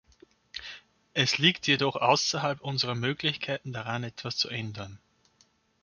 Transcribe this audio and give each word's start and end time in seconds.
Es 1.13 1.37
liegt 1.37 1.67
jedoch 1.67 1.95
außerhalb 1.95 2.59
unserer 2.61 2.95
Möglichkeiten, 2.95 3.71
daran 3.71 4.03
etwas 4.03 4.35
zu 4.35 4.49
ändern. 4.49 4.97